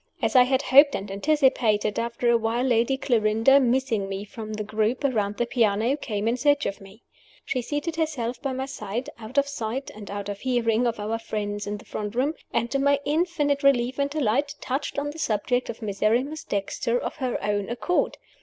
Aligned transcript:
As 0.19 0.35
I 0.35 0.45
had 0.45 0.63
hoped 0.63 0.95
and 0.95 1.11
anticipated, 1.11 1.99
after 1.99 2.27
a 2.31 2.35
while 2.39 2.63
Lady 2.63 2.97
Clarinda 2.97 3.59
(missing 3.59 4.09
me 4.09 4.25
from 4.25 4.53
the 4.53 4.63
group 4.63 5.03
around 5.03 5.37
the 5.37 5.45
piano) 5.45 5.95
came 5.95 6.27
in 6.27 6.37
search 6.37 6.65
of 6.65 6.81
me. 6.81 7.03
She 7.45 7.61
seated 7.61 7.97
herself 7.97 8.41
by 8.41 8.51
my 8.51 8.65
side, 8.65 9.11
out 9.19 9.37
of 9.37 9.47
sight 9.47 9.91
and 9.93 10.09
out 10.09 10.27
of 10.27 10.39
hearing 10.39 10.87
of 10.87 10.99
our 10.99 11.19
friends 11.19 11.67
in 11.67 11.77
the 11.77 11.85
front 11.85 12.15
room; 12.15 12.33
and, 12.51 12.71
to 12.71 12.79
my 12.79 12.99
infinite 13.05 13.61
relief 13.61 13.99
and 13.99 14.09
delight, 14.09 14.55
touched 14.59 14.97
on 14.97 15.11
the 15.11 15.19
subject 15.19 15.69
of 15.69 15.83
Miserrimus 15.83 16.43
Dexter 16.45 16.97
of 16.97 17.17
her 17.17 17.37
own 17.43 17.69
accord. 17.69 18.17